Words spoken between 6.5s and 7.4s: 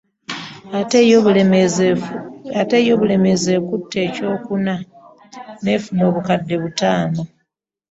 butaano